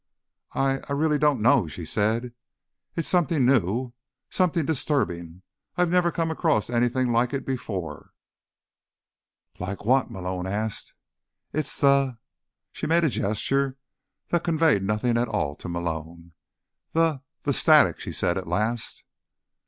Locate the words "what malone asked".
9.85-10.95